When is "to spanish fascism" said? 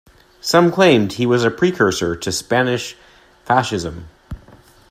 2.15-4.09